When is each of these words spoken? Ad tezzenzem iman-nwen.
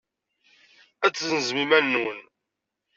Ad 1.05 1.13
tezzenzem 1.13 1.57
iman-nwen. 1.63 2.19